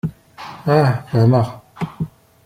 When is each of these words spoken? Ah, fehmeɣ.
Ah, 0.75 0.89
fehmeɣ. 1.09 1.47